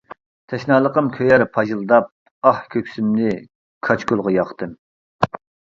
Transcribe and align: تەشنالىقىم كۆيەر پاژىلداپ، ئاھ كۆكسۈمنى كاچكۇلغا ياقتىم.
تەشنالىقىم 0.53 1.09
كۆيەر 1.17 1.45
پاژىلداپ، 1.57 2.09
ئاھ 2.51 2.65
كۆكسۈمنى 2.77 3.39
كاچكۇلغا 3.91 4.37
ياقتىم. 4.41 4.79